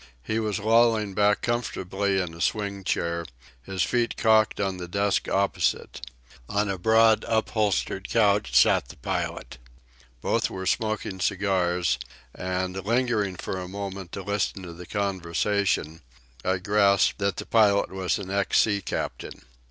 He 0.23 0.39
was 0.39 0.57
lolling 0.57 1.13
back 1.13 1.43
comfortably 1.43 2.19
in 2.19 2.33
a 2.33 2.41
swing 2.41 2.83
chair, 2.83 3.23
his 3.61 3.83
feet 3.83 4.17
cocked 4.17 4.59
on 4.59 4.77
the 4.77 4.87
desk 4.87 5.29
opposite. 5.29 6.01
On 6.49 6.67
a 6.71 6.79
broad, 6.79 7.23
upholstered 7.27 8.09
couch 8.09 8.55
sat 8.59 8.87
the 8.87 8.95
pilot. 8.95 9.59
Both 10.19 10.49
were 10.49 10.65
smoking 10.65 11.19
cigars; 11.19 11.99
and, 12.33 12.83
lingering 12.83 13.35
for 13.35 13.59
a 13.59 13.67
moment 13.67 14.11
to 14.13 14.23
listen 14.23 14.63
to 14.63 14.73
the 14.73 14.87
conversation, 14.87 16.01
I 16.43 16.57
grasped 16.57 17.19
that 17.19 17.35
the 17.35 17.45
pilot 17.45 17.91
was 17.91 18.17
an 18.17 18.31
ex 18.31 18.57
sea 18.57 18.81
captain. 18.81 19.43